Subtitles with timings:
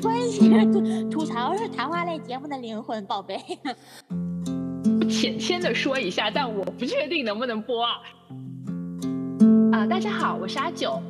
[0.00, 0.80] 没关系，吐
[1.20, 3.36] 吐槽是谈话类节目的灵魂，宝贝。
[5.10, 8.00] 浅浅的说一下，但我不确定能不能播啊。
[9.72, 11.02] 啊，大家好，我是阿九，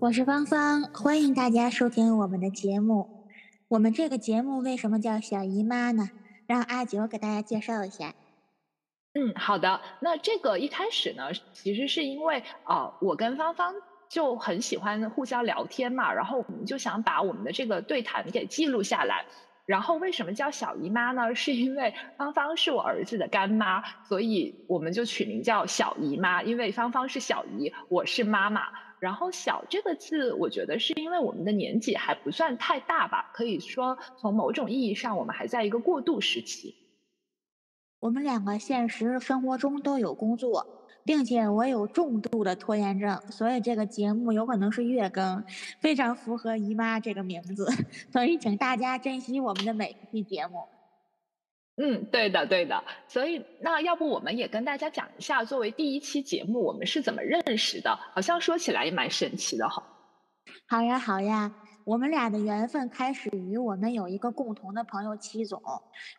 [0.00, 3.28] 我是芳芳，欢迎大家收听我们的节目。
[3.68, 6.10] 我们这个节目为什么叫小姨妈呢？
[6.48, 8.12] 让阿九给大家介绍一下。
[9.14, 9.80] 嗯，好的。
[10.00, 13.72] 那这个一开始呢，其实是因为啊，我跟芳芳
[14.16, 19.26] 就很喜欢互相聊天嘛，然后我们就想把我们的这个对谈给记录下来。
[19.66, 21.34] 然后为什么叫小姨妈呢？
[21.34, 26.42] 是因为芳芳是我儿子的干妈，所以我们就取名叫小姨妈。
[26.42, 28.62] 因为芳芳是小姨，我是妈妈。
[29.00, 36.74] 然后“小”这个字，我觉得是因为我们的年纪还不算太大吧，可以说从某种意义上，我们还在一个过渡时期。
[38.00, 45.44] 我们两个现实生活中都有工作，并且我有重度的拖延症，所以这个节目有可能是月更，
[45.80, 47.66] 非常符合“姨妈”这个名字。
[48.12, 50.64] 所以，请大家珍惜我们的每一期节目。
[51.76, 52.82] 嗯，对的，对的。
[53.06, 57.96] 所以，那要不我们也跟大家讲一下，作为第一期节目，我们是怎么认识的？
[58.12, 59.82] 好像说起来也蛮神奇的哈。
[60.68, 61.54] 好呀，好呀。
[61.84, 65.62] 我们俩的缘分开始于我们有一个共同的朋友戚总，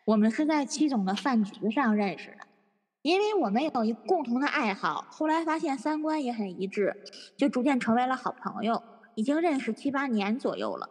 [0.06, 2.47] 我们是在戚总的饭局上认识的。
[3.08, 6.94] 因为我们有一共同的爱好，后来发现三观也很一致，
[7.38, 8.82] 就逐渐成为了好朋友，
[9.14, 10.90] 已经认识七八年左右了。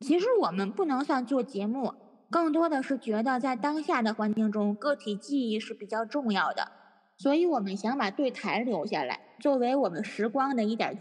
[0.00, 1.94] 其实我们不能算做节目。
[2.28, 6.72] 更多的是觉得在当下的环境中，个体记忆是比较重要的，
[7.18, 10.98] 所以我们想把对台留下来，作为我们时光的一点。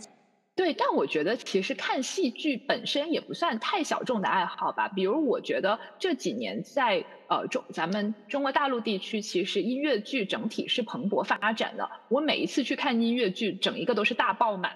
[0.55, 4.87] 对，但我觉得其实看戏剧本身也不算太小众的爱好吧。
[4.87, 11.89] 比如，我觉得这几年在呃中咱们中国大陆地区，其实音乐剧整体是蓬勃发展的。
[12.07, 14.73] 我每一次去看音乐剧，整一个都是大爆满。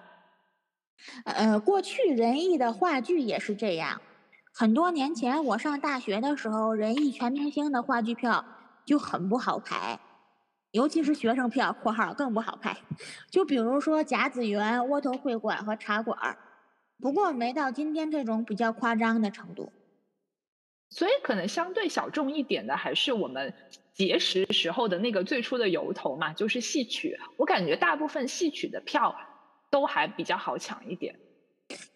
[1.25, 4.01] 呃，过去仁义的话剧也是这样。
[4.51, 8.43] 很多年前，我上大学的时候，人艺全明星的话剧票
[8.83, 9.99] 就很不好排，
[10.71, 12.77] 尤其是学生票（括号更不好排）。
[13.31, 16.37] 就比如说甲子园、窝头会馆和茶馆儿，
[16.99, 19.71] 不过没到今天这种比较夸张的程度。
[20.89, 23.53] 所以，可能相对小众一点的，还是我们
[23.93, 27.17] 结识时候的那个最初的由头嘛，就是戏曲。
[27.37, 29.15] 我感觉大部分戏曲的票
[29.69, 31.17] 都还比较好抢一点。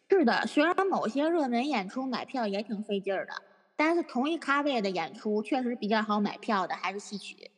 [0.09, 3.33] 是的，虽然某些热门演出买票也挺费劲儿的，
[3.75, 7.50] 但是同一咖位的演出确实比较好买票的，还是戏曲。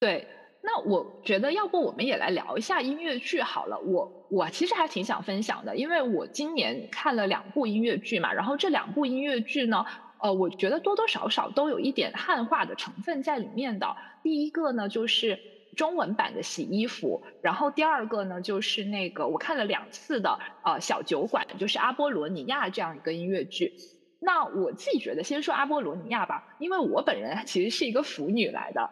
[0.00, 0.26] 对，
[0.62, 3.78] 那我觉得要不我们也来聊一下音乐剧好了。
[3.78, 9.84] 我我其实还挺想分享的，因为我今年看了两部音乐剧嘛，然后这两部音乐剧呢，
[10.18, 13.94] 呃，我觉得多多少少都有一点汉化的成分在里面的。
[14.22, 15.38] 第一个呢，就是。
[15.76, 23.72] 中文版的洗衣服，然后第二个呢，就是那个我看了两次的呃小酒馆，就是阿波罗尼亚这样一个音乐剧。
[24.20, 28.90] 那我自己觉得，先说阿波罗尼亚吧，因为我本人其实是一个腐女来的。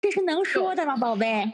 [0.00, 1.50] 这是能说的吗，宝贝？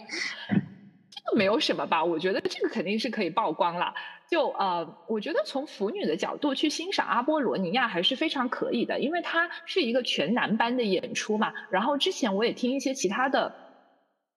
[1.11, 2.05] 这个没有什么吧？
[2.05, 3.95] 我觉得这个肯定是可以曝光了。
[4.31, 11.53] 就呃，我觉得从腐女的角度去欣赏阿波罗尼亚还是非常可以的，因为它是一个全男班的演出嘛。
[11.71, 13.55] 然后之前我也听一些其他的。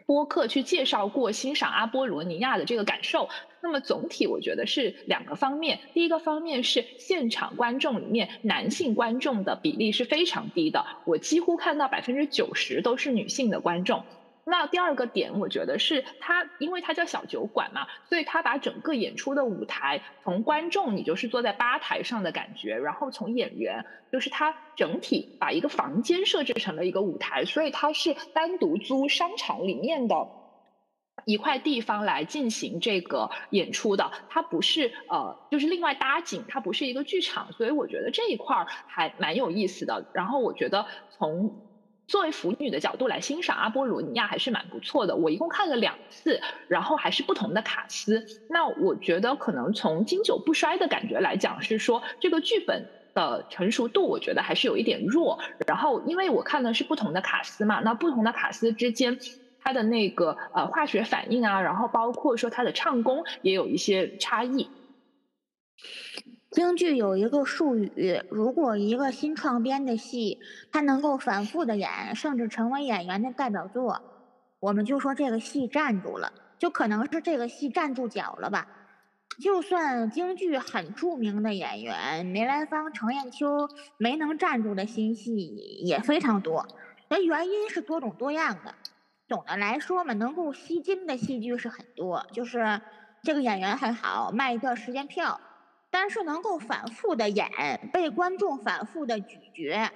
[0.05, 3.29] 播客去介绍过欣赏阿波罗尼亚的这个感受，
[3.61, 5.79] 那么总体我觉得是两个方面。
[5.93, 14.03] 第一个方面是现场观众里面男性观众的比例是非常低的，我几乎看到百分之九十都是女性的观众。
[14.45, 30.27] 那第二个点，我觉得是他，因为他叫小酒馆嘛，所以他把整个演出的舞台，从观众你就是坐在吧台上的感觉，然后从演员，就是他整体把一个房间设置成了一个舞台，所以他是单独租商场里面的
[31.25, 40.05] 一块地方来进行这个演出的，它不是呃，就是另外搭景，它不是一个剧场，所以我觉得这一块儿还蛮有意思的。
[40.13, 41.53] 然后我觉得从。
[42.09, 45.15] 作为腐女的角度来欣赏阿波罗尼亚还是蛮不错的。
[45.15, 48.25] 我一共看了两次，然后还是不同的卡司。
[48.49, 52.83] 那我觉得可能从经久不衰的感觉来讲，是说这个剧本
[53.13, 55.39] 的成熟度，我觉得还是有一点弱。
[55.67, 59.19] 然后因为我看的是不同的卡司嘛，那不同的卡司之间，
[59.69, 64.67] 它的那个呃化学反应啊，然后包括说它的唱功也有一些差异。
[66.49, 70.39] 京剧有一个术语，如果一个新创编的戏，
[70.71, 74.01] 它能够反复的演，甚至成为演员的代表作，
[74.59, 78.67] 我们就说这个戏站住了，就可能是这个戏站住脚了吧。
[79.39, 85.45] 就算京剧很著名的演员梅兰芳、程砚秋没能站住的新戏
[85.85, 86.67] 也非常多，
[87.07, 88.73] 那原因是多种多样的。
[89.29, 92.81] 总的来说嘛，能够吸金的戏剧是很多，就是
[93.21, 95.39] 这个演员很好，卖一段时间票。
[95.91, 97.49] 但是能够反复的演，
[97.91, 99.91] 被观众反复的咀嚼，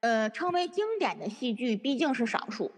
[0.00, 2.70] 呃，称为经典的戏剧毕竟是少数。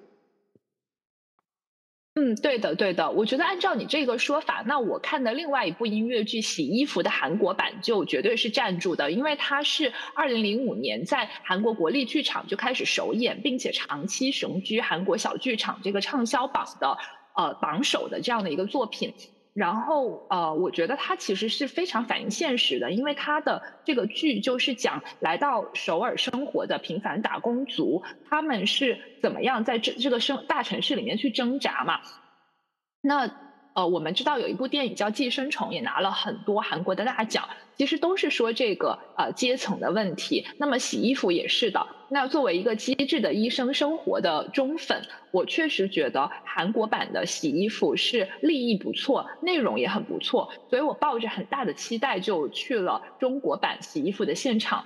[2.20, 3.08] 嗯，对的，对的。
[3.08, 16.98] 我觉得按照你这个说法，那我看的另外一部音乐剧《洗衣服》的韩国版就绝对是站住的，因为它是二零零五年在韩国国立剧场就开始首演，并且长期雄居韩国小剧场这个畅销榜的
[17.36, 19.14] 呃榜首的这样的一个作品。
[19.58, 32.00] 然后，呃，我觉得它其实是非常反映现实的，因为它的这个剧就是讲来到首尔生活的平凡打工族，他们是怎么样在这这个生大城市里面去挣扎嘛？
[33.00, 33.47] 那。
[33.78, 40.44] 呃，我们知道有一部电影叫《寄生虫》，也拿了很多韩国的大奖，其实都是说这个呃阶层的问题。
[40.56, 41.86] 那么洗衣服也是的。
[42.08, 54.84] 那作为一个机智的医生生活的忠粉，我确实觉得韩国版的洗衣服是立意不错，内容也很不错，所以我抱着很大的期待就去了中国版洗衣服的现场。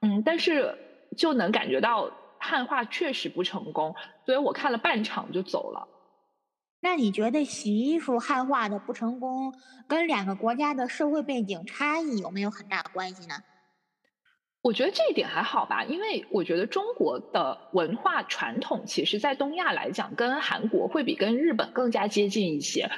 [0.00, 0.74] 嗯，但是
[1.14, 3.94] 就能感觉到汉化确实不成功，
[4.24, 5.86] 所以我看了半场就走了。
[6.82, 9.54] 那你觉得洗衣服汉化的不成功，
[9.86, 13.34] 跟两个国家的社会背景差异有没有很大的关系呢？
[14.62, 22.90] 我觉得这一点还好吧，因为我觉得中国的文化传统，其实在东亚来讲，跟韩国会比跟日本更加接近一些。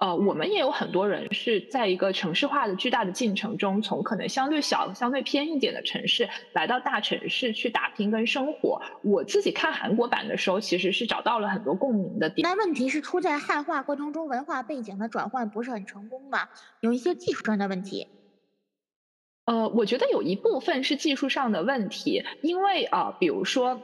[0.00, 8.80] 呃，我们也有很多人是在一个城市化的巨大的进程中，从可能相对小、相对偏一点的城市来到大城市去打拼跟生活。
[9.02, 12.48] 我自己看韩国版的时候，其实是找到了很多共鸣的点。
[12.48, 16.48] 那问题是出在汉化过程中文化背景的转换不是很成功吗？
[16.80, 18.08] 有一些技术上的问题。
[19.44, 23.82] 呃，我觉得有一部分是技术上的问题，因为啊，比如说。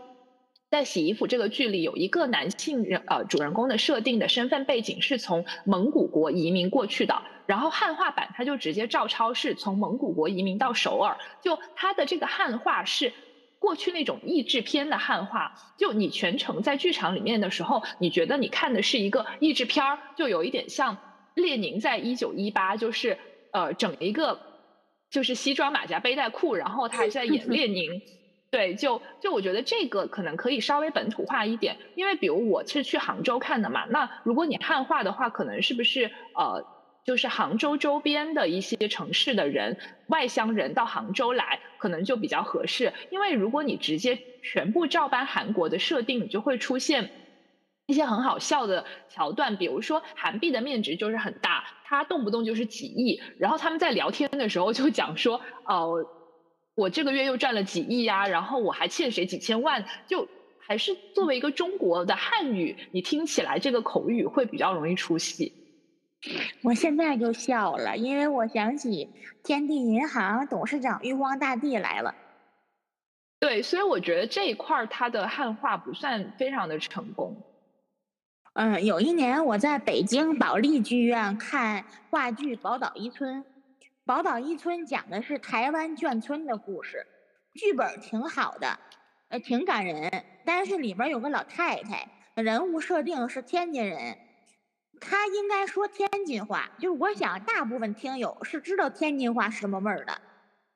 [0.69, 13.13] 在洗衣服这个剧里，有一个男性人呃主人公的设定的身份背景是从蒙古国移民过去的，然后汉化版他就直接照抄是从蒙古国移民到首尔，就他的这个汉化是
[13.61, 20.97] 过去那种译制片的汉化，就你全程在剧场里面的时候，你觉得你看的是一个译制片儿，就有一点像
[21.35, 23.17] 列宁在一九一八，就是
[23.53, 24.41] 呃整一个
[25.11, 28.03] 就是西装马甲背带裤，然后他还在演 列宁。
[28.57, 36.65] 对，就就我觉得这个可能可以稍微本土化一点，因为比如我是去杭州看的嘛，那如果你汉化的话，可能是不是呃，
[37.05, 39.77] 就是杭州周边的一些城市的人，
[40.07, 42.95] 外乡人到杭州来，可能就比较合适。
[43.11, 47.11] 因为如果你直接全部照搬韩国的设定，你就会出现
[47.85, 56.03] 一些很好笑的桥段，比如说韩币的面值就是很大，它动不动就是几亿，然后他们在聊天的时候就讲说，哦。
[56.77, 59.85] 我这个月又赚了几亿呀，然后我还欠谁几千万？
[60.07, 60.29] 就
[60.61, 65.53] 还是作为一个中国的汉语，你听起来这个口语会比较容易出戏。
[66.63, 69.09] 我现在就笑了，因为我想起
[69.43, 72.15] 天地银行董事长玉皇大帝来了。
[73.41, 77.43] 对，所以我觉得这一块儿它的汉化不算非常的成功。
[78.55, 83.43] 嗯，有一年我在北京保利剧院看话剧《宝岛一村》。
[84.07, 87.05] 宝岛一村讲的是台湾眷村的故事，
[87.55, 88.79] 剧本挺好的，
[89.31, 90.25] 呃，挺感人。
[90.45, 94.17] 但是里边有个老太太，人物设定是天津人，
[95.01, 96.71] 她应该说天津话。
[96.79, 100.17] 就是我想，大部分听友是知道天津话是什么味儿的。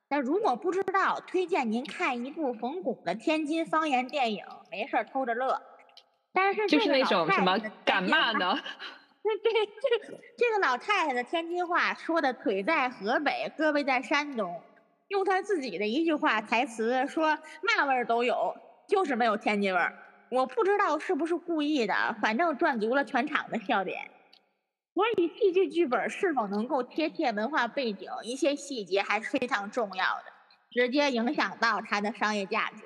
[0.09, 5.61] 但如果不知道，推荐您看一部冯巩的天津方言电影，没事偷着乐。
[6.33, 8.59] 但是就是那种什么敢骂呢？
[9.23, 14.61] 这这这这个老太太的天津话说的腿在河北，胳膊在山东，
[15.09, 17.29] 用她自己的一句话台词说
[17.61, 18.55] 嘛味儿都有，
[18.87, 19.93] 就是没有天津味儿。
[20.29, 24.09] 我不知道是不是故意的，反正赚足了全场的笑点。
[24.93, 30.23] 所以戏剧剧本是否能够贴切文化背景，一些细节还是非常重要的，
[30.71, 32.83] 直接影响到它的商业价值。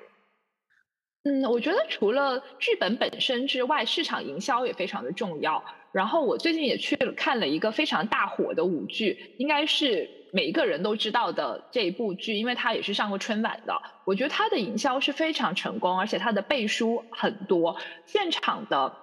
[1.24, 5.64] 嗯，我觉得除了剧本本身之外，市场营销也非常的重要。
[5.96, 13.80] 然后我最近也去看了一个非常大火的舞剧，应该是每一个人都知道的这一部剧，因为它也是上过春晚的。
[14.04, 18.94] 我觉得它的营销是非常成功，而且它的背书很多，现场的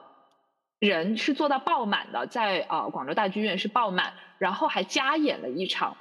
[0.78, 5.98] 人是做到爆满的，在呃广州大剧院是爆满，然后还加演了一场，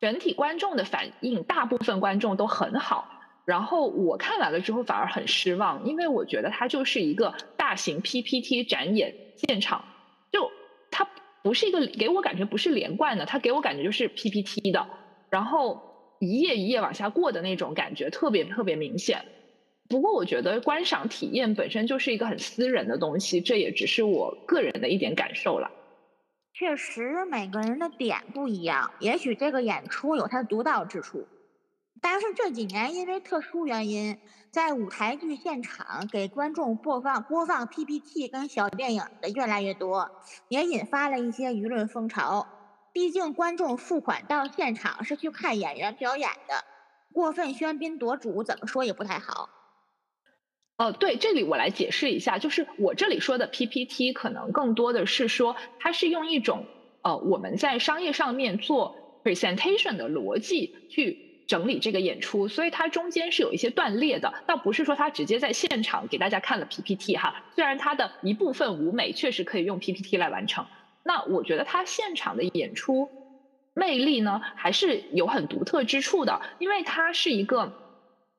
[0.00, 3.08] 整体观众的反应，大部分观众都很好。
[3.44, 9.84] 然后我看完了之后反而很失望，因为我觉得它就是一个大型 PPT 展演现场。
[11.44, 14.84] 不是一个给我感觉不是连贯的，它给我感觉就是 PPT 的，
[15.30, 19.22] 然后一页一页往下过的那种感觉特别特别明显。
[19.90, 25.70] 不过我觉得观赏体验本身就是一个很私人的东西，这也只是我个人的一点感受了。
[26.54, 31.26] 确实，每个人的点不一样，也许这个演出有它的独到之处。
[32.04, 34.18] 但是这几年因为特殊原因，
[34.50, 40.10] 在舞台剧现场给观众播放播放 PPT 跟小电影的越来越多，
[40.48, 42.46] 也引发了一些舆论风潮。
[42.92, 46.62] 毕竟观众付款到现场是去看演员表演的，
[47.10, 49.48] 过分喧宾夺主，怎么说也不太好。
[50.76, 56.66] 哦，对，这里我来解释一下，就是我这里说的 PPT，可能更多的是说，它是用一种
[57.00, 58.94] 呃我们在商业上面做
[59.24, 70.66] presentation 的逻辑去整理这个演出，所以它中间是有一些断裂的，倒不是说它直接在现场给大家看了 PPT 哈，虽然它的一部分舞美确实可以用 PPT 来完成，
[71.02, 73.08] 那我觉得它现场的演出
[73.74, 77.80] 魅力呢，还是有很独特之处的，因为它是一个。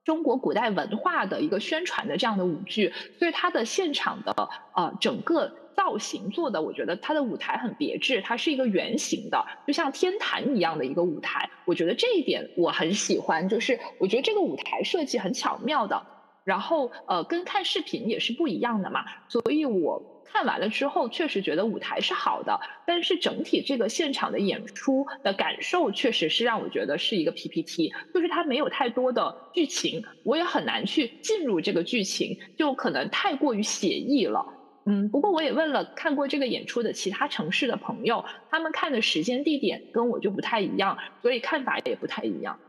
[0.06, 11.50] 中国古代文化的一个宣传的这样的舞剧，所以它的现场的呃整个造型做的，我觉得它的舞台很别致，它是一个圆形的，就像天坛一样的一个舞台。
[11.66, 16.02] 我觉得这一点我很喜欢，就是我觉得这个舞台设计很巧妙的，
[16.44, 20.12] 然后呃跟看视频也是不一样的嘛，所以我。
[20.28, 34.46] 看完了之后，确实觉得舞台是好的，但是整体这个现场的演出的感受，确实是让我觉得是一个 PPT，就是它没有太多的剧情，我也很难去进入这个剧情，就可能太过于写意了。
[34.88, 42.60] 嗯，不过我也问了看过这个演出的其他城市的朋友，他们看的时间地点跟我就不太一样，所以看法也不太一样。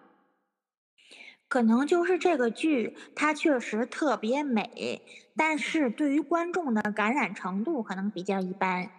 [1.48, 5.02] 可能就是这个剧，它确实特别美，
[5.36, 8.90] 但是对于观众的感染程度可能比较一般。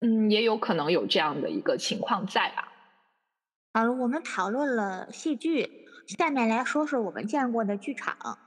[0.00, 2.72] 嗯，也有可能有这样的一个情况在吧。
[3.72, 5.86] 好了，我们讨论了戏剧，
[6.18, 8.38] 下面来说说我们见过的剧场。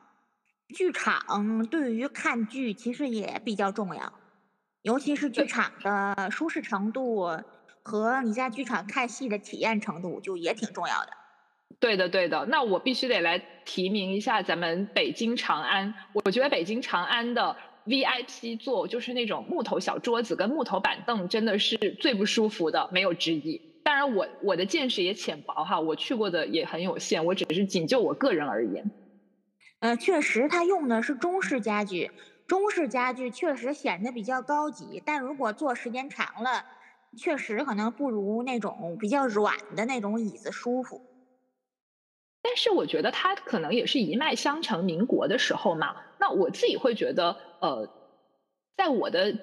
[0.74, 4.14] 剧场对于看剧其实也比较重要，
[4.82, 7.30] 尤其是剧场的舒适程度
[7.84, 11.10] 和你在剧场看戏的体验程度，就也挺重要的。
[11.80, 15.94] 对的，对的，那我必须得来提名一下咱们北京长安。
[16.14, 17.56] 我觉得北京长安的
[17.86, 23.62] VIP 座就是那种木头小桌子跟木头板凳，真的是最不舒服的，没有之一。
[23.84, 28.92] 当然，我我的见识也浅薄哈，我去过的也很有限，我只是仅就我个人而言。
[29.80, 32.12] 呃，确实，他用的是中式家具，
[32.48, 36.66] 中式家具确实显得比较高级，但如果坐时间长了，
[37.16, 41.02] 确实可能不如那种比较软的那种椅子舒服。
[42.42, 45.96] 但是我觉得它可能也是一脉相承，民国的时候嘛。
[46.20, 47.88] 那我自己会觉得，呃，
[48.78, 49.34] 在我的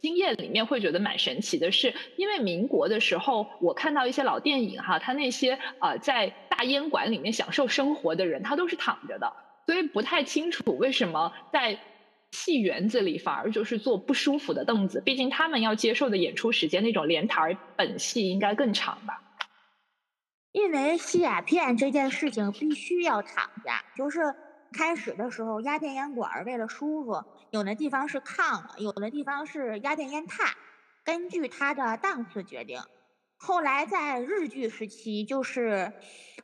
[0.00, 9.32] 经验里面会觉得蛮神奇的，是因为民国的时候，我看到一些老电影哈，他那些呃在大烟馆里面享受生活的人，他都是躺着的，
[9.66, 11.78] 所以不太清楚为什么在
[12.32, 15.00] 戏园子里反而就是坐不舒服的凳子。
[15.00, 19.22] 毕竟他们要接受的演出时间，那种连台本戏应该更长吧。
[20.52, 24.20] 因为吸鸦片这件事情必须要躺下，就是
[24.72, 30.52] 开始的时候压电烟管为了舒服，有的地方是炕，有的地方是压电烟榻，
[31.04, 32.80] 根据它的档次决定。
[33.36, 35.92] 后来在日据时期，就是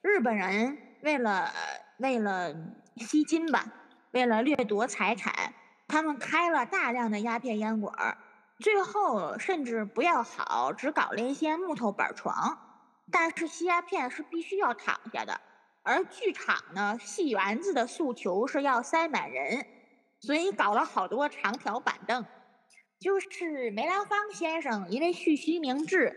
[0.03, 1.53] 日本人为了
[1.99, 2.53] 为了
[2.97, 3.65] 吸金吧，
[4.13, 5.55] 为了掠夺财产，
[5.89, 8.19] 他们开了大量的鸦片烟馆儿，
[8.59, 12.59] 最后甚至不要好，只搞了一些木头板床。
[13.13, 15.41] 但是吸鸦片是必须要躺下的，
[15.83, 19.67] 而剧场呢，戏园子的诉求是要塞满人，
[20.21, 22.25] 所以搞了好多长条板凳。
[23.01, 26.15] 就是梅兰芳先生因为蓄须明志，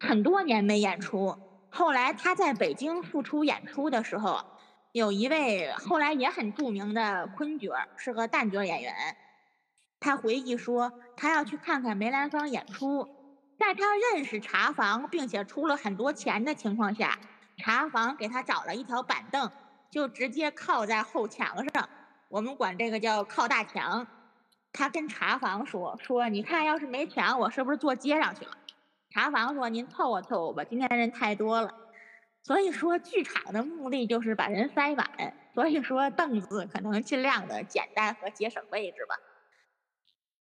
[0.00, 1.38] 很多年没演出，
[1.70, 4.44] 后来他在北京复出演出的时候，
[4.92, 8.94] 有一位后来也很著名的昆角，是个旦角演员，
[9.98, 13.08] 他回忆说，他要去看看梅兰芳演出。
[13.58, 17.18] 在他认识茶房，并且出了很多钱的情况下，
[17.56, 19.50] 茶房给他找了一条板凳，
[19.90, 21.88] 就直接靠在后墙上。
[22.28, 24.06] 我们管这个叫靠大墙。
[24.74, 28.50] 他跟茶房说：“说你看，要是没墙，我是不是坐街上去了？”
[29.10, 31.72] 茶房说：“您凑合凑合吧，今天人太多了。”
[32.44, 35.08] 所以说，剧场的目的就是把人塞满。
[35.54, 39.14] 所以说，凳子可能尽量的简单和节省位置吧。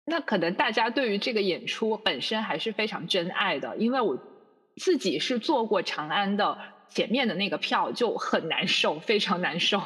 [0.04, 4.18] 那可能大家对于这个演出本身还是非常珍爱的，因为我
[4.76, 9.80] 自己是坐过长安的前面的那个票，就很难受，非常难受。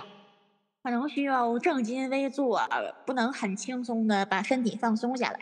[0.83, 2.61] 可能需要正襟危坐，
[3.07, 5.40] 不能很轻松的把身体放松下来。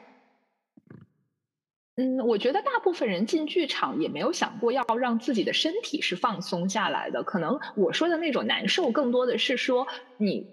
[2.01, 7.25] 嗯，我觉得大部分人进剧场也没有想过要让自己的身体是放松下来的。
[7.25, 10.47] 可能我说的那种难受，更多的是说你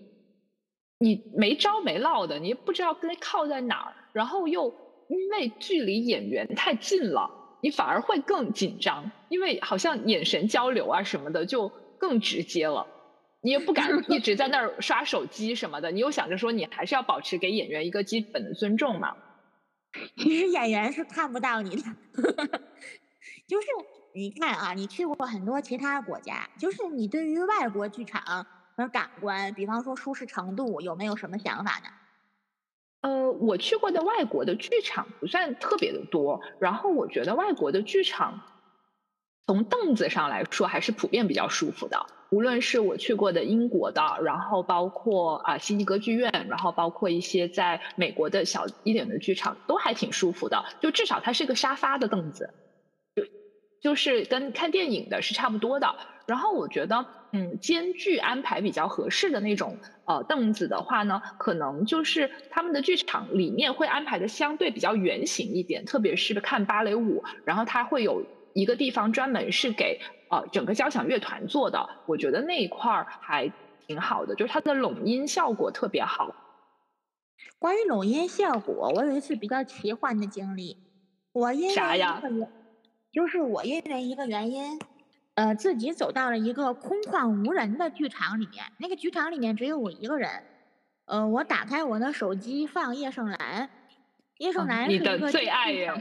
[0.97, 3.93] 你没招没落的，你不知道该靠在哪儿。
[4.11, 4.73] 然后又
[5.07, 7.29] 因为距离演员太近了，
[7.61, 12.87] 你反而会更紧张，因为好像眼神交流啊什么的就更直接了。
[13.41, 19.15] 你也不敢一直在那儿刷手机什么的，你又想着说你还是要保持给演员一个基本的尊重嘛。
[20.17, 21.83] 其实演员是看不到你的，
[23.47, 23.67] 就是
[24.13, 31.89] 你看啊，你去过很多其他国家，就是你对于外国剧场和感官，比方说舒适程度，有没有什么想法呢？
[33.01, 38.41] 呃，我去过的外国的剧场不算特别的多，然后我觉得外国的剧场
[39.47, 42.05] 从凳子上来说还是普遍比较舒服的。
[42.31, 50.65] 无论是我去过的英国的，然后包括啊悉尼歌剧院，然后包括一些在美国的小一点的剧场，都还挺舒服的。
[50.81, 52.49] 就至少它是个沙发的凳子，
[53.15, 53.23] 就
[53.81, 55.95] 就是跟看电影的是差不多的。
[56.25, 68.25] 然后我觉得，嗯，间距安排比较合适的那种呃凳子的话呢，可能就是他们的剧场里面会安排的相对比较圆形一点，特别是看芭蕾舞，然后它会有
[68.55, 70.01] 一个地方专门是给。
[70.27, 73.53] 呃，整个交响乐团做的，我觉得那一块儿还
[73.85, 76.33] 挺好的，就是它的拢音效果特别好。
[77.59, 80.77] 关于拢音效果，我有一次比较奇幻的经历，
[81.31, 82.19] 我因为啥呀？
[83.11, 84.79] 就是我因为一个原因，
[85.35, 90.27] 呃，自己走到了一个空旷无人的剧场里面，那个剧场里面只有我一个人。
[91.05, 93.69] 呃，我打开我的手机放叶圣兰，
[94.37, 95.93] 叶圣楠是一个最爱演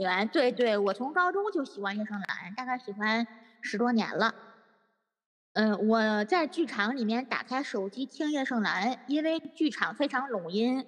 [0.00, 3.26] 员，对对，我从高中就喜欢叶圣楠，大概喜欢。
[3.64, 4.34] 十多年了，
[5.52, 10.84] 嗯，我在剧场里面打开手机听叶圣楠，因为剧场非常拢音，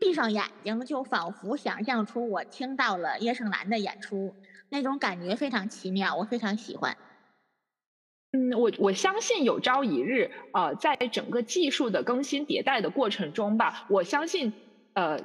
[0.00, 4.34] 闭上眼睛就仿佛想象出我听到了叶圣楠的演出，
[4.68, 6.96] 那种感觉非常奇妙，我非常喜欢。
[8.32, 14.52] 嗯，我我相信有朝一日，呃，在整个技术的更新迭代的过程中吧，我相信，
[14.94, 15.20] 呃，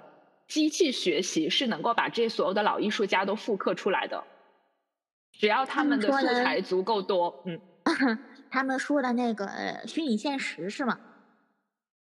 [0.48, 4.24] 机器学习是能够把这所有的老艺术家都复刻出来的。
[5.32, 7.60] 只要他们的素材足够多，嗯，
[8.52, 9.50] 他们说的那个
[9.88, 11.00] 虚拟现实是吗？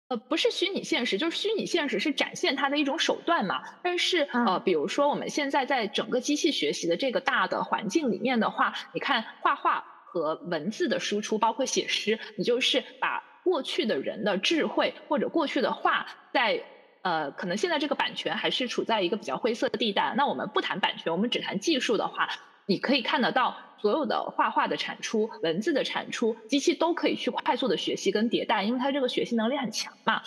[0.07, 3.63] 呃，不是虚拟现实，就是虚拟现实是展现它的一种手段嘛。
[3.81, 16.61] 但是呃，比如说我们现在在整个机器学习的这个大的环境里面的话，你看画画和文字的输出，包括写诗，你就是把过去的人的智慧或者过去的话，在
[17.01, 20.13] 呃，可能现在这个版权还是处在一个比较灰色的地带。
[20.15, 22.29] 那我们不谈版权，我们只谈技术的话。
[22.67, 30.21] 你可以看得到所有的画画的产出、文字的产出，机器都可以去快速的学习跟迭代，因为它这个学习能力很强嘛。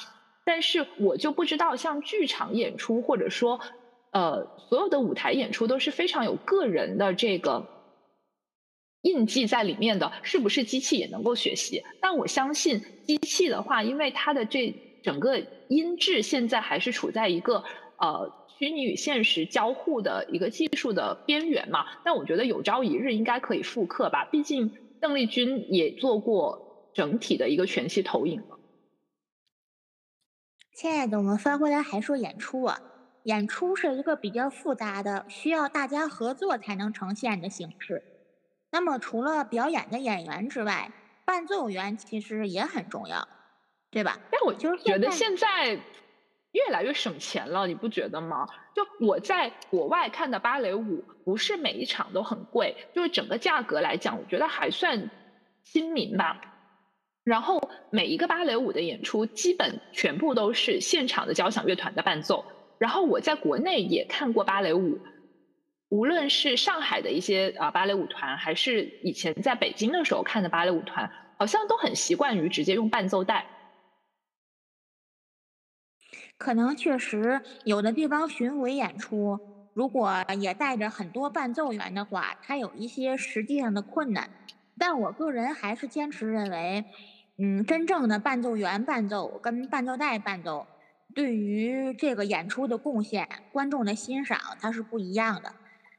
[0.45, 3.61] 但是我就不知道，像剧场演出或者说
[4.11, 7.67] 呃所有的舞台演出都是非常有个人的这个
[9.03, 11.83] 印记在里面的，是不是机器也能够学习？
[12.01, 14.75] 但我相信机器的话，因为它的这
[15.05, 15.39] 整个
[15.69, 17.63] 音质现在还是处在一个
[17.99, 18.43] 呃。
[18.57, 24.29] 虚拟与现实交互的一个技术的边缘嘛，但我觉得有朝一日应该可以复刻吧。
[24.31, 28.61] 毕竟邓丽君也做过整体的一个全息投影了。
[30.77, 32.81] 亲爱的，我们翻回来还说演出啊，
[33.25, 38.05] 演出是一个比较复杂的，需要大家合作才能呈现的形式。
[38.71, 40.93] 那么除了表演的演员之外，
[41.25, 43.27] 伴奏员其实也很重要，
[43.95, 44.19] 对吧？
[44.31, 45.81] 但我就是觉得现在。
[46.55, 48.47] 越来越省钱了，你不觉得吗？
[48.77, 55.11] 就我在国外看的芭蕾舞，不是每一场都很贵，就是整个价格来讲，我觉得还算
[55.65, 56.41] 亲民吧。
[57.25, 62.45] 然后每一个芭蕾舞的演出，基本全部都是现场的交响乐团的伴奏。
[62.79, 65.01] 然后我在国内也看过芭蕾舞，
[65.89, 73.45] 无论是上海的一些啊芭蕾舞团，还是以前在北京的时候看的芭蕾舞团，好像都很习惯于直接用伴奏带。
[76.37, 79.39] 可能确实有的地方巡回演出，
[79.73, 84.29] 如果也带着很多伴奏员的话，它有一些实际上的困难。
[84.77, 86.85] 但我个人还是坚持认为，
[87.39, 90.67] 嗯，真正的伴奏员伴奏跟伴奏带伴奏，
[91.15, 95.53] 对于这个演出的贡献、观众的欣赏，它是不一样的。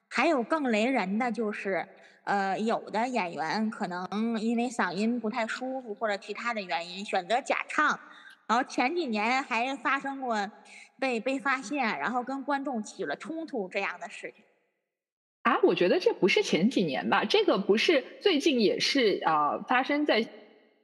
[0.10, 1.88] 还有更雷人的就是，
[2.26, 4.08] 呃，有的演员可能
[4.42, 7.98] 因为嗓音不太舒服或者其他的原因，选择假唱。
[8.48, 10.52] 然后前几年还发生过
[11.00, 14.44] 被被发现，然后跟观众起了冲突这样的事情。
[15.42, 17.24] 啊，我觉得这不是前几年吧？
[17.26, 20.28] 这个不是最近也是啊，发生在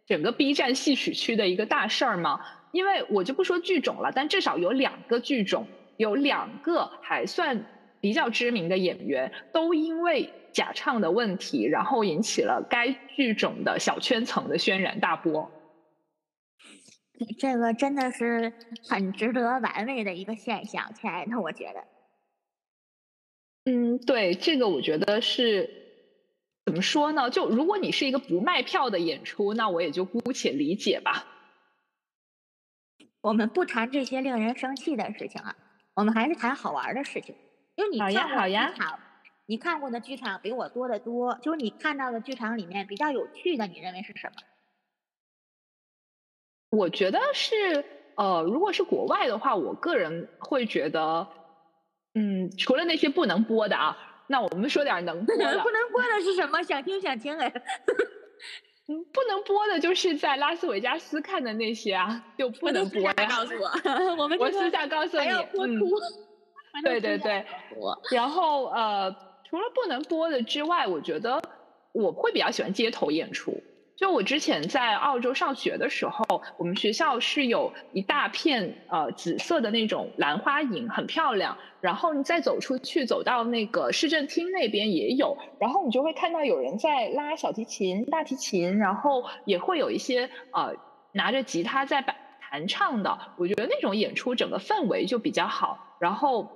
[0.06, 2.40] 整个 B 站戏曲区的一个大事儿吗？
[2.72, 7.66] 因为我就不说剧种了，但至少有两个剧种，有两个还算
[8.00, 15.52] 比较知名的演员，都因为假唱的问题，然后引起了该剧种的小圈层的轩然大波。
[17.38, 18.54] 这个真的是
[18.88, 21.84] 很值得玩味的一个现象，亲爱的，我觉得。
[23.66, 25.70] 嗯，对，这个我觉得是
[26.66, 27.30] 怎么说呢？
[27.30, 31.28] 就如果你是一个不卖票的演出，那我也就姑且理解吧。
[33.22, 35.56] 我们不谈这些令人生气的事情啊，
[35.94, 37.36] 我们还是谈好玩的事情。
[37.78, 38.74] 就你好呀，好呀。
[39.46, 44.42] 你看过的剧场比我多得多，就是你看到的剧场里面比较有趣的，你认为是什么？
[46.72, 47.84] 我觉得是，
[48.16, 51.28] 呃，如果是国外的话，我个人会觉得，
[52.16, 55.44] 嗯，除了那些不能播的啊，那我们说点能播的。
[55.62, 56.64] 不能播的是什么？
[56.64, 57.52] 想听想听哎。
[58.88, 63.14] 嗯，不能播的就是在拉斯维加斯看的那些啊，就不能播呀。
[63.30, 63.70] 告诉我，
[64.24, 65.80] 我们我私下告诉你，嗯，
[66.84, 67.46] 对对对。
[68.12, 69.12] 然后呃，
[69.50, 71.42] 除了不能播的之外，我觉得
[71.92, 73.62] 我会比较喜欢街头演出。
[74.02, 81.56] 就我之前在澳洲上学的时候，我们学校是有一大片呃紫色的那种兰花楹，很漂亮。
[81.82, 90.74] 然后你再走出去，走到那个市政厅那边也有，然后你就会看到有人在拉小提琴、大提琴，然后也会有一些呃
[91.12, 93.16] 拿着吉他在弹唱的。
[93.38, 96.50] 我觉得那种演出整个氛围就比较好，然后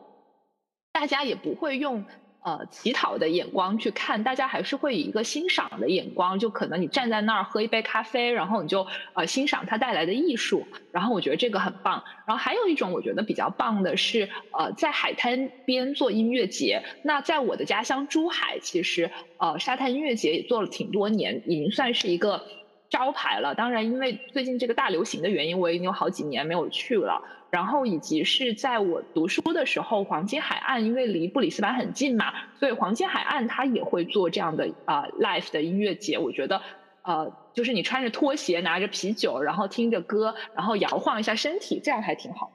[0.92, 2.04] 大家也不会用。
[2.46, 12.04] 呃，乞讨的眼光去看，大家还是会以一个欣赏的眼光，就可能你站在那儿喝一杯咖啡，然后你就呃欣赏它带来的艺术，然后我觉得这个很棒。
[12.28, 16.84] 然后还有一种我觉得比较棒的是，呃，在海滩边做音乐节。
[17.02, 22.44] 那在我的家乡珠海，其实呃沙滩音乐节也做了挺多年，已经算是一个
[22.92, 23.56] 招牌了。
[23.56, 27.24] 当然，因为最近这个大流行的原因，我已经有好几年没有去了。
[27.56, 36.18] 然后以及是在我读书的时候，黄金海岸因为离布里斯班很近嘛，所以黄金海岸它也会做这样的啊 live 的音乐节。
[36.18, 36.62] 我觉得，
[37.04, 42.52] 呃，就是你穿着拖鞋，拿着啤酒，然后听着歌，然后摇晃一下身体，这样还挺好。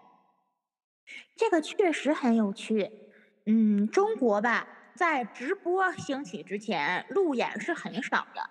[1.35, 2.91] 这个确实很有趣。
[3.47, 8.43] 嗯，中国吧，在直播兴起之前，路演是很少的，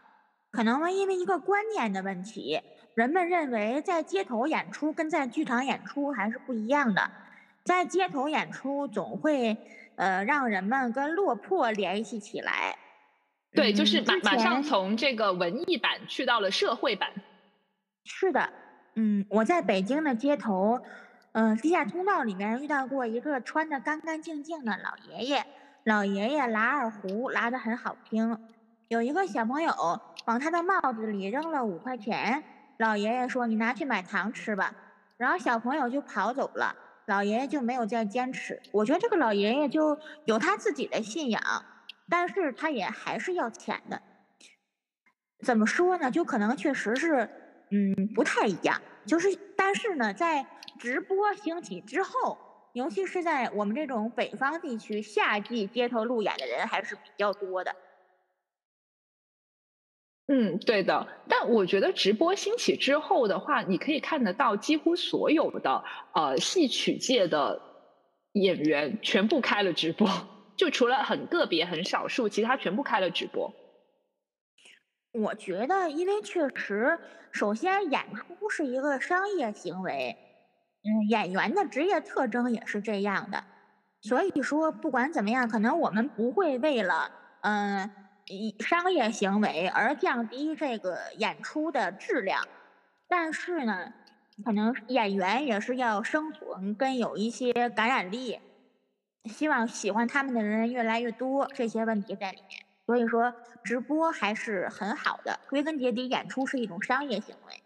[0.49, 2.59] 可能因为一个观念的问题。
[2.95, 7.09] 人们认为，在街头演出跟在剧场演出还是不一样的。
[7.63, 9.57] 在街头演出总会，
[9.95, 12.77] 呃，让人们跟落魄联系起来。
[13.51, 17.09] 对，就是马马上从这个文艺版去到了社会版。
[18.05, 18.49] 是的，
[18.95, 20.81] 嗯，我在北京的街头，
[21.33, 25.45] 嗯，地下通道里面遇到过一个穿的干干净净的老爷爷。
[25.83, 28.37] 老爷爷拉二胡拉得很好听，
[28.87, 29.73] 有一个小朋友
[30.25, 32.43] 往他的帽子里扔了五块钱。
[32.79, 34.73] 老爷爷说：“你拿去买糖吃吧。”
[35.17, 36.73] 然后小朋友就跑走了，
[37.07, 38.61] 老爷爷就没有再坚持。
[38.71, 41.41] 我觉得这个老爷爷就有他自己的信仰，
[42.09, 44.01] 但是他也还是要钱的。
[45.43, 46.09] 怎么说呢？
[46.09, 47.29] 就可能确实是，
[47.69, 48.81] 嗯，不太一样。
[49.05, 50.47] 就是，但是呢，在
[50.79, 52.37] 直播兴起之后，
[52.71, 57.75] 尤其是在我们这种北方地区，夏季街头路演的人还是比较多的。
[60.31, 61.07] 嗯，对的。
[61.27, 67.59] 但我觉得直播兴起之后的话，你可以看得到，几乎所有的呃戏曲界的
[68.33, 70.07] 演员全部开了直播，
[70.55, 73.51] 就除了很个别、很少数，其他全部开了直播。
[75.11, 76.99] 我觉得，因为确实，
[77.31, 80.15] 首先演出是一个商业行为，
[80.83, 83.43] 嗯，演员的职业特征也是这样的，
[84.01, 87.09] 所以说不管怎么样，可能我们不会为了
[87.41, 87.89] 嗯。
[88.59, 92.47] 商业行为而降低这个演出的质量，
[93.07, 93.93] 但是呢，
[94.45, 98.39] 可能演员也是要生存，跟有一些感染力，
[99.25, 102.61] 希望喜欢他们的人越来越多，这些问题在里面。
[102.85, 105.39] 所以说，直播还是很好的。
[105.49, 107.61] 归根结底，演出是一种商业行为。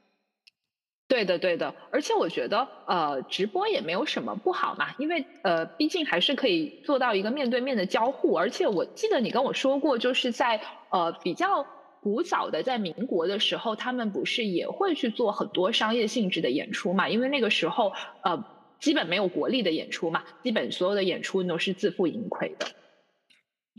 [1.13, 8.33] 对的，对的，而且我觉得，呃，直播也没有什么不好嘛，因为呃，毕竟还是可以做到一个面对面的交互。
[8.33, 11.63] 而且我记得你跟我说过，就是在呃比较
[12.01, 17.07] 古早的在民国的时候，他们不是也会去做很多商业性质的演出嘛？
[17.07, 18.43] 因为那个时候呃
[18.79, 22.65] 基本没有国力的演出嘛，基本所有的演出都是自负盈亏的。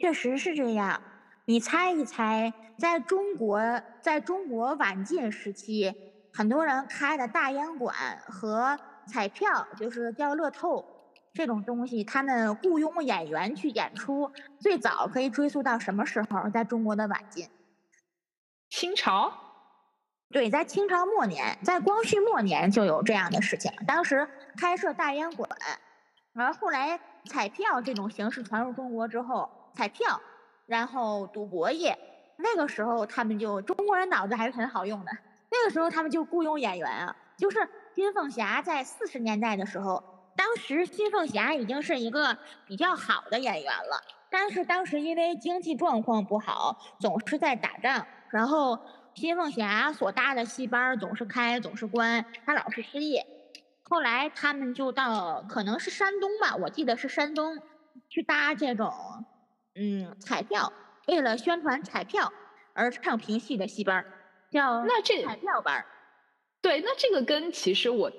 [0.00, 1.02] 确实是这样。
[1.46, 3.58] 你猜一猜，在中国，
[4.00, 5.92] 在中国晚近时期。
[6.36, 7.94] 很多人开的大烟馆
[8.26, 10.84] 和彩票，就是叫乐透
[11.32, 16.50] 这种东西，他们雇佣演员去演出，最早可以追溯到什么时候？
[16.50, 17.48] 在中国的晚近，
[18.68, 19.32] 清朝。
[20.30, 23.70] 对，在清朝末年，在光绪末年就有这样的事情。
[23.86, 25.48] 当时开设大烟馆，
[26.34, 30.20] 而后来彩票这种形式传入中国之后，彩票，
[30.66, 31.96] 然后赌博业，
[32.38, 35.12] 那个时候他们就中国人脑子还是很好用的。
[35.54, 40.02] 那个时候他们就雇佣演员啊，就是金凤霞在四十年代的时候，
[40.34, 42.36] 当时金凤霞已经是一个
[42.66, 48.76] 比较好的演员了，但是当时因为经济状况不好，总是在打仗，然后
[49.14, 53.24] 金凤霞所搭的戏班总是开总是关，她老是失业。
[53.84, 57.56] 后来他们就到可能是山东吧，我记得是山东，
[58.08, 58.92] 去搭这种
[59.76, 60.72] 嗯彩票，
[61.06, 62.32] 为了宣传彩票
[62.72, 64.06] 而唱评戏的戏班儿，
[64.54, 65.84] 叫那这彩票班。
[66.62, 68.10] 对，那这个跟其实我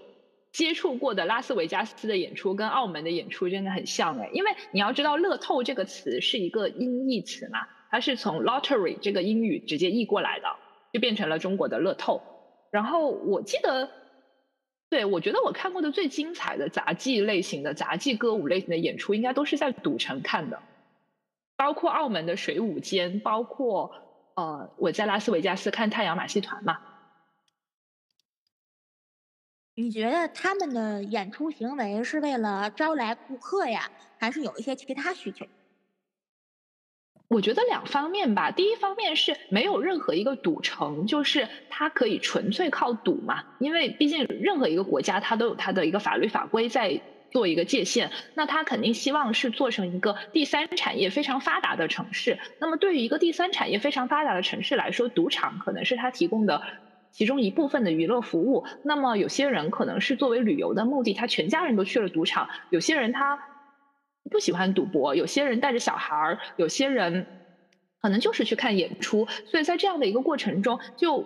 [0.52, 10.48] 接触过的拉斯维加斯的演出跟澳门的演出真的很像哎，因为你要知道“乐透”这个词是一个音译词嘛，它是从 lottery 这个英语直接译过来的，
[10.94, 12.22] 就变成了中国的乐透。
[12.70, 13.90] 然后我记得。
[14.88, 20.62] 对，我觉得我看过的最精彩的杂技类型的杂技歌舞类型的演出，应该都是在赌城看的，
[21.58, 24.05] 包括澳门的水舞间，包括
[24.36, 26.80] 呃我在拉斯维加斯看太阳马戏团嘛。
[29.78, 35.46] 你觉得他们的演出行为是为了招来顾客呀，还是有一些其他需求？
[37.28, 38.52] 我觉得两方面吧。
[38.52, 43.44] 第一方面是没有任何一个赌城，就是它可以纯粹靠赌嘛。
[43.60, 48.12] 因为毕竟任何一个国家，它都有它的一个法律法规在做一个界限。
[48.34, 52.38] 那它肯定希望是做成一个第三产业非常发达的城市。
[52.60, 56.62] 那么对于一个第三产业非常发达的城市来说，赌场可能是它提供的
[57.12, 58.66] 其中一部分的娱乐服务。
[58.84, 62.50] 那么有些人可能是作为旅游的目的，他全家人都去了赌场。
[62.70, 63.40] 有些人他。
[64.32, 67.28] 不喜欢赌博，有些人带着小孩儿，有些人
[68.02, 71.24] 可能就是去看演出，所以在这样的一个过程中，就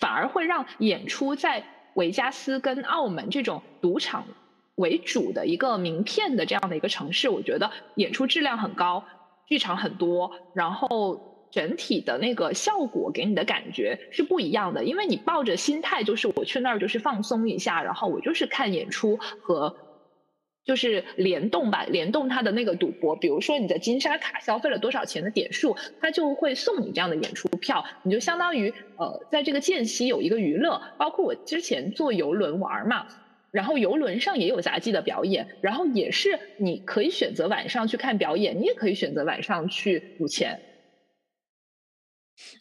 [0.00, 1.62] 反而会让演出在
[1.94, 4.26] 维加斯跟澳门这种赌场
[4.76, 9.04] 为主的一个名片的这样的一个城市，我觉得演出质量很高，
[9.46, 19.76] 剧场很多，然后整体的那个效果给你的感觉是不一样的，因为你抱着心态就是我去那儿就是放松一下，然后我就是看演出和。
[20.66, 30.82] 就是联动吧，联动它的那个赌博，比如说你在金沙卡消费了多少钱的点数，它就会送你这样的演出票，你就相当于呃，在这个间隙有一个娱乐。
[30.98, 33.06] 包括我之前坐游轮玩嘛，
[33.56, 40.60] 然后游轮上也有杂技的表演，然后也是你可以选择晚上去看表演，你也可以选择晚上去赌钱。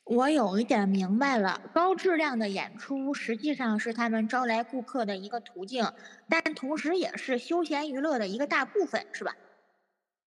[0.06, 5.84] 我有一点明白了，高质量的演出实际上是他们招来顾客的一个途径，
[6.30, 9.36] 但同时也是休闲娱乐的一个大部分，是吧？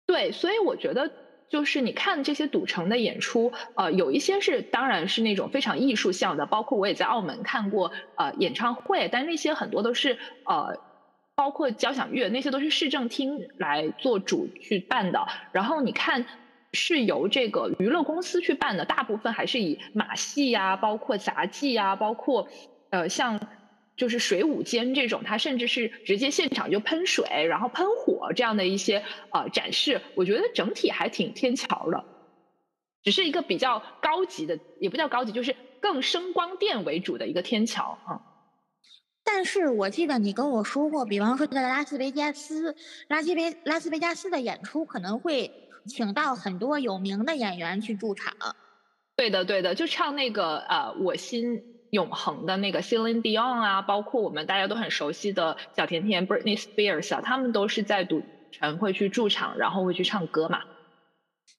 [0.08, 1.12] 对，所以我觉得
[1.50, 10.78] 就是你看这些赌城的演出，呃，有一些是当然是那种非常艺术向的，包括我也在澳门看过呃演唱会，但那些很多都是呃，
[11.36, 16.26] 包括交响乐，那些都是市政厅来做主去办的，然后你看。
[16.78, 22.50] 是由这个娱乐公司去办的，大部分还是以马戏呀，包括杂技呀，包括
[22.90, 23.40] 呃像
[23.96, 32.04] 就是水舞间这种，它甚至是直接现场就喷水，然后喷火这样的一些呃展示，我觉得整体还挺天桥的，
[33.04, 38.22] 只是一个比较高级的，也不叫高级，就是更声光电为主的一个天桥啊。
[39.24, 42.76] 但是我记得你跟我说过，比方说在拉斯维加斯，
[43.08, 45.52] 拉斯维拉斯维加斯的演出可能会。
[45.88, 48.34] 请到很多有名的演员去驻场，
[49.16, 51.62] 对的，对的，就唱那个呃，我心
[51.96, 60.62] 永恒的那个 Celine Dion 啊，包括我们大家都很熟悉的小甜甜 Britney Spears 啊，他们都是在赌城会去驻场，然后会去唱歌嘛。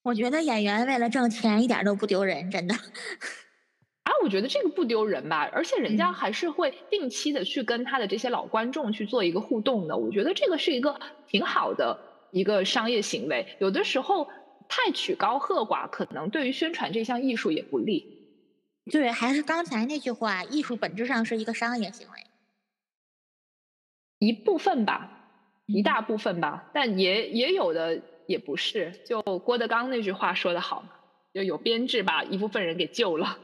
[0.02, 2.74] 我觉得演员为了挣钱一点都不丢人，真的。
[4.04, 11.98] 啊，我觉得这个不丢人吧，而且人家还是会定期的去跟他的这些老观众去做一个互动的，我觉得这个是一个挺好的。
[12.32, 14.28] 一个商业行为，有的时候
[14.68, 18.15] 太曲高和寡，可能对于宣传这项艺术也不利。
[18.90, 22.14] 对，还是刚才那句话，艺术本质上是一个商业行为。
[24.18, 25.10] 一部分吧，
[25.66, 28.92] 一大部分吧，但也也有的也不是。
[29.04, 30.90] 就郭德纲那句话说的好嘛，
[31.34, 33.38] 就有编制把一部分人给救了。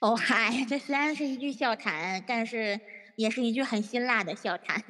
[0.00, 2.80] 哦嗨，这虽然是一句笑谈，但是
[3.16, 4.82] 也是一句很辛辣的笑谈。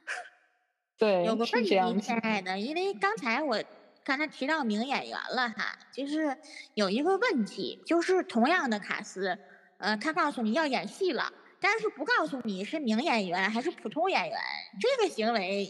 [0.96, 3.62] 对，有个问题，亲爱的，因为刚才我
[4.04, 6.36] 刚才提到名演员了哈，就是
[6.74, 9.38] 有一个问题，就是同样的卡司，
[9.78, 14.38] 呃，他告诉你要演戏了，但是不告诉你是名演员还是普通演员，
[14.78, 15.66] 这个行为，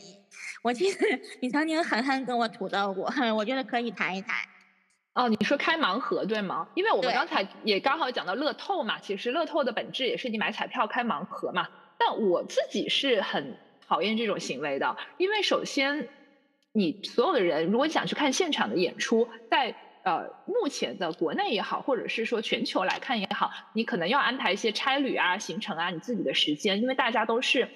[0.63, 1.07] 我记得
[1.41, 4.35] 你曾经狠狠跟我吐槽过，我觉得可以谈一谈。
[5.15, 6.67] 哦，你说开盲盒对吗？
[6.75, 13.57] 因为我们刚才也刚好讲到乐透嘛，其实乐透的本质也是你买彩票开盲盒嘛，但我自己是很。
[13.87, 16.09] 讨厌这种行为的，因为首先，
[16.77, 27.69] 你所有的人，如果你想去看现场的演出，在呃目前的国内也好，或者是说全球来看也好，你可能要安排一些差旅啊、行程啊，你自己的时间，因为大家都是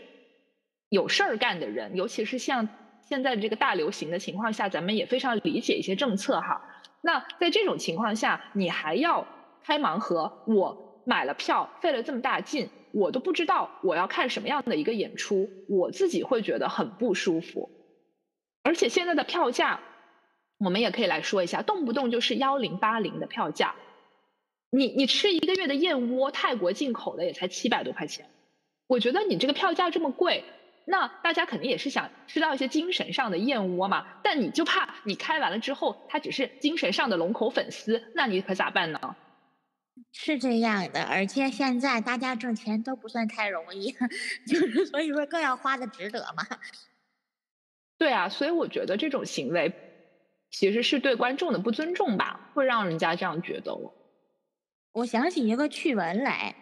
[0.88, 2.68] 有事儿干的人，尤其是像
[3.00, 6.60] 现在这个大流行的情况下，咱们也非常理解一些政策哈。
[7.00, 9.24] 那在这种情况下，你还要
[9.62, 10.42] 开盲盒？
[10.48, 17.70] 我买了票，费了这么大劲，我都不知道我要看什么样的一个演出，我自己会觉得很不舒服。
[18.68, 19.80] 而且现在的票价，
[20.58, 23.74] 我们也可以来说一下，动不动就是幺零八零的票价。
[24.68, 28.28] 你你吃一个月的燕窝，泰国进口的也才七百多块钱。
[28.86, 30.44] 我觉得你这个票价这么贵，
[30.84, 34.06] 那大家肯定也是想吃到一些精神上的燕窝嘛。
[34.22, 39.16] 但你就怕你开完了之后，他只是精神上的龙口粉丝，那你可咋办呢？
[40.12, 43.92] 是这样的，而且现在大家挣钱都不算太容易，
[44.46, 46.44] 就是所以说更要花的值得嘛。
[47.98, 49.72] 对啊，所以我觉得这种行为
[50.50, 53.74] 其实是对观众的不尊重吧，会让人家这样觉得。
[53.74, 53.92] 我
[54.92, 56.54] 我想起一个趣闻来，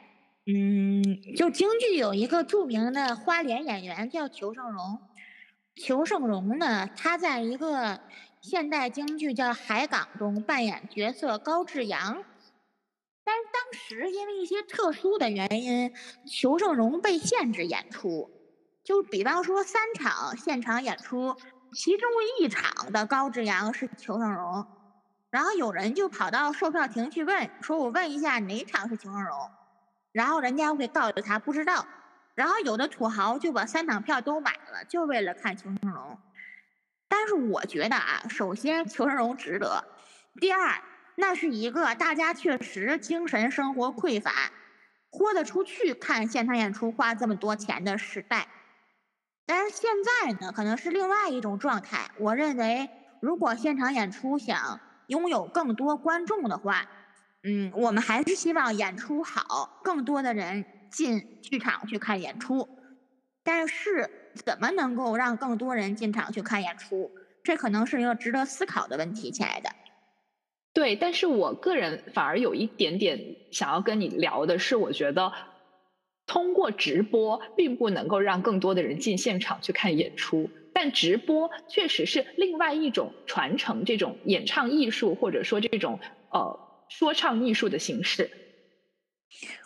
[0.47, 1.03] 嗯，
[1.37, 4.99] 就京剧有一个著名的花脸演员叫裘盛戎，
[5.75, 8.01] 裘盛戎呢，他在一个
[8.41, 12.25] 现代京剧叫《海港》中扮演角色高志扬。
[13.25, 15.93] 但是当时因为一些特殊的原因，
[16.25, 18.31] 裘盛戎被限制演出。
[18.87, 21.37] 就比方说三场现场演出，
[21.73, 24.65] 其中一场的高志扬是裘盛戎，
[25.29, 29.51] 然后有人就跑到售票亭去问，说我问一下哪场是裘盛戎，
[30.13, 31.85] 然后人家会告诉他不知道，
[32.37, 36.19] 然后有的土豪就把三场票都买了，就为了看裘盛戎。
[37.09, 39.85] 但是我觉得啊，首先裘盛戎值得，
[40.41, 40.81] 第二。
[41.19, 44.53] 那是一个大家确实精神生活匮乏，
[45.09, 48.47] 豁得出去看现场演出花这么多钱的时代。
[49.47, 52.11] 但是现在呢，可能是另外一种状态。
[52.19, 56.87] 我认为，如果现场演出想拥有更多观众的话，
[57.45, 62.69] 嗯，我们还是希望演出好，更多的人进剧场去看演出。
[63.45, 64.11] 但是，
[64.45, 67.13] 怎么能够让更多人进场去看演出？
[67.45, 69.71] 这可能是一个值得思考的问题，亲爱的。
[70.73, 73.19] 对，但是我个人反而有一点点
[73.53, 75.33] 想要跟你聊的是，我觉得
[76.27, 86.59] 通过直播并不能够让更多的人进现场去看演出，但直播确实是另外一种传承这种演唱艺术或者说这种呃
[86.89, 88.31] 说唱艺术的形式。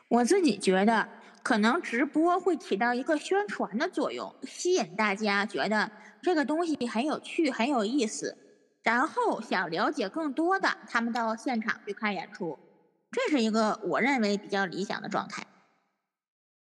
[0.08, 1.08] 我自己觉得，
[1.42, 5.90] 可能直播会起到一个宣传的作用，吸引大家觉得
[6.22, 8.36] 这个东西很有趣、很有意思。
[8.82, 12.58] 然后想了解更多的，他们到现场去看演出，
[13.12, 15.46] 这是一个我认为比较理想的状态。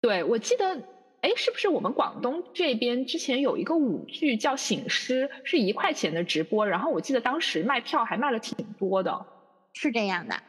[0.05, 0.83] 对，我记得，
[1.23, 9.25] 哎，是不是我们广东这边之前有一个舞剧叫《醒狮》，是一块钱的直播，然后我记得当时卖票还卖了挺多的。
[9.73, 10.43] 是这样的。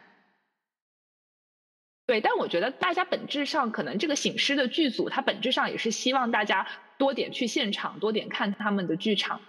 [2.06, 9.40] 对，但我觉得大家本质上可能这个《醒狮》的剧组，它本质上也是希望大家多点去现场，多点看他们的剧场。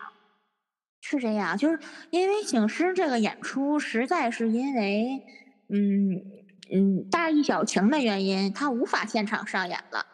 [1.01, 5.21] 是这样，就是因为《醒狮》这个演出，实在是因为，
[5.69, 6.23] 嗯
[6.73, 10.07] 嗯，大义小情的原因，他无法现场上演了。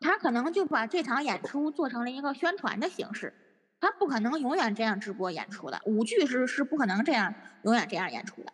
[0.00, 3.34] 他可能就把这场演出做成了一个宣传的形式，
[3.80, 5.80] 他不可能永远这样直播演出的。
[5.84, 8.52] 舞剧是是不可能这样永远这样演出的。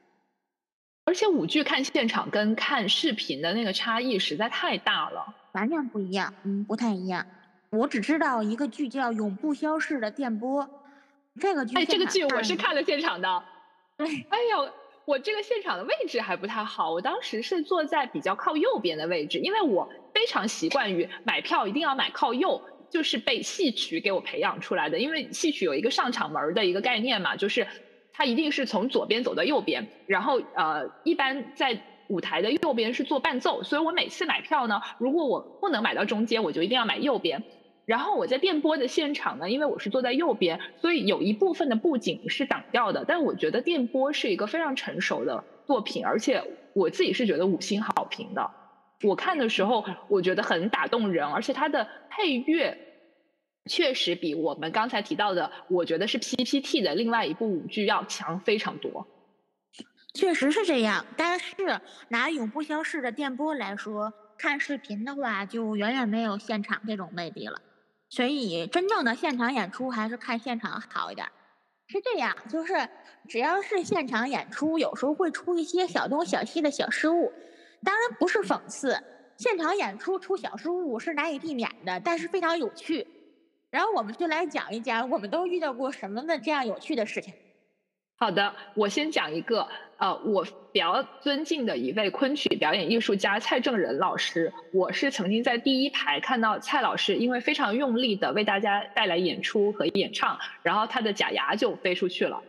[1.04, 7.26] 而且舞剧看现场跟看视频的那个差异实在太大了，完全不一样，嗯，不太一样。
[7.68, 10.64] 我只知道一个剧叫《永不消逝的电波》。
[11.38, 13.44] 这个剧哎，这个剧我是看了现场的。
[13.98, 14.72] 对，哎呦，
[15.06, 24.98] 我这个现场的位置还不太好，我当时是坐在比较靠右边的位置，因为我非常习惯于买票一定要买靠右，就是被戏曲给我培养出来的。
[24.98, 27.66] 因为戏曲有一个上场门的一个概念嘛，就是
[28.12, 37.42] 它一定是从左边走到右边，然后呃，一般在舞台的右边是做伴奏，所以我每次买票呢，如果我不能买到中间，我就一定要买右边。
[37.86, 43.04] 然后我在电波的现场呢，因为我是坐在右边，所以有一部分的布景是挡掉的。
[43.06, 46.42] 但我觉得电波是一个非常成熟的作品，而且
[46.72, 48.50] 我自己是觉得五星好评的。
[49.02, 52.78] 我看的时候，我觉得很打动人，而且它的配乐
[53.66, 59.06] 确实比我们刚才提到的，我觉得是 PPT 的另外一部舞剧要强非常多。
[60.14, 61.54] 确实是这样，但是
[62.08, 67.60] 拿永不消逝的电波来说，看视频的话就远远没有现场这种魅力了。
[68.14, 71.26] 所以，真正的现场演出还是看现场好一点。
[71.88, 72.88] 是这样，就是
[73.28, 77.32] 只要是现场演出，有时候会出一些小东小西的小失误。
[77.82, 78.96] 当然不是讽刺，
[79.36, 83.04] 现场演出出小失误是难以避免的，但是非常有趣。
[83.68, 87.34] 然后我们就来讲一讲，我们都遇到过什么的这样有趣的事情。
[88.24, 89.68] 好的，我先讲一个，
[89.98, 102.42] 呃，我比较尊敬的一位昆曲表演艺术家蔡正仁老师，我是曾经在第一排看到蔡老师因为非常用力的为大家带来演出和演唱，然后他的假牙就飞出去了。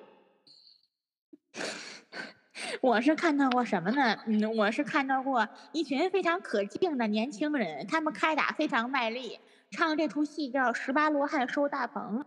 [2.80, 4.18] 我是看到过什么呢？
[4.28, 9.40] 嗯，我是看到过一群非常可敬的年轻人，他们开打非常卖力，
[9.72, 12.24] 唱这出戏叫《十八罗汉收大棚》。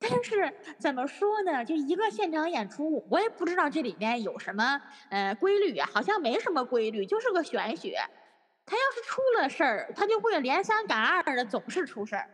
[0.00, 1.64] 但是怎么说呢？
[1.64, 4.80] 就一个现场演出，我也不知道这里面有什么
[5.10, 7.98] 呃规律啊，好像没什么规律，就是个玄学。
[8.64, 12.30] 他要是出了事儿，他就会连三赶二的，总是出事儿。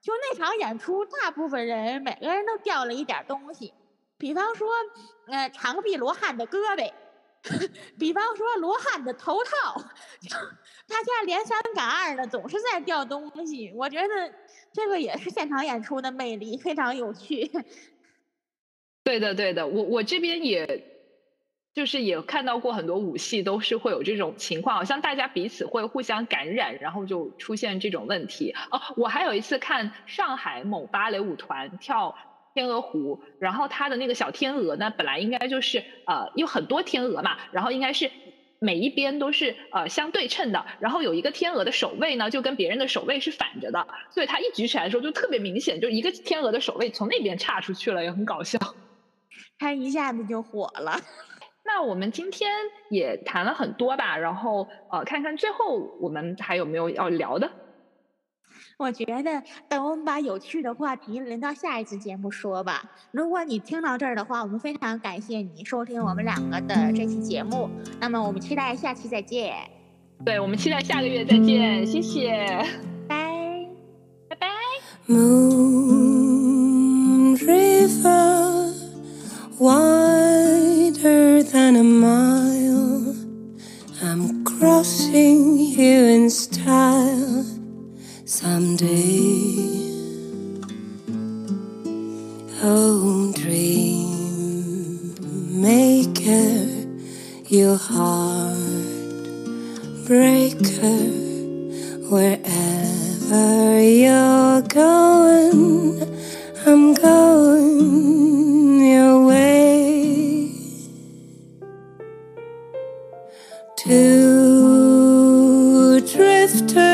[0.00, 3.74] 就那场演出，大部分人每个人都掉了一点东西，
[4.16, 4.68] 比方说，
[5.26, 6.92] 呃，长臂罗汉的胳膊。
[7.98, 9.74] 比方说罗汉的头套，
[10.86, 13.72] 大家连三赶二的，总是在掉东西。
[13.74, 14.30] 我觉得
[14.72, 17.50] 这个也是现场演出的魅力，非常有趣。
[19.04, 20.84] 对的，对的，我我这边也
[21.74, 28.54] 就是也看到过很多舞戏，都是会有这种情况，好像大家彼此会互相感染，然后就出现这种问题。
[28.70, 32.16] 哦，我还有一次看上海某芭蕾舞团跳。
[32.52, 38.10] 天鹅湖，然后它的那个小天鹅呢，本来应该就是呃有很多天鹅嘛，然后应该是
[38.60, 48.58] 每一边都是呃相对称的，然后有一个天鹅的手位呢，就跟别人的手位是反着的，所以它一举起来的时候就特别明显，就一个天鹅的手位从那边岔出去了，也很搞笑。
[49.58, 51.00] 它一下子就火了。
[51.64, 52.50] 那我们今天
[52.90, 57.59] 也谈了很多吧，然后呃看看最后我们还有没有要聊的。
[58.80, 62.82] 我觉得等我们把有趣的话题轮到下一次节目说吧。
[63.10, 67.68] 如果你听到这儿的话，我们非常感谢你收听我们两个的这期节目。
[68.00, 69.54] 那么我们期待下期再见。
[70.24, 71.86] 对，我们期待下个月再见。
[71.86, 72.64] 谢谢，
[73.06, 73.68] 拜
[74.28, 74.48] 拜拜。
[75.06, 75.36] Moon
[77.36, 78.72] river
[79.58, 83.14] wider than a mile,
[84.02, 87.59] I'm crossing you in style.
[88.40, 89.68] Someday.
[92.62, 95.14] Oh, dream
[95.60, 96.56] maker,
[97.48, 98.56] you heart
[100.06, 101.00] breaker,
[102.08, 106.00] wherever you're going,
[106.66, 110.50] I'm going your way.
[113.76, 114.40] Two
[116.00, 116.89] drifters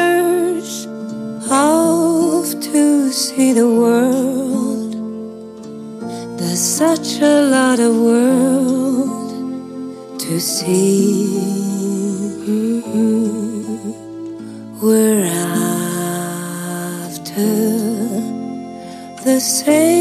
[3.16, 4.92] see the world.
[6.38, 9.30] There's such a lot of world
[10.20, 11.24] to see.
[12.44, 13.92] Mm-hmm.
[14.82, 15.24] We're
[17.04, 17.52] after
[19.24, 19.95] the same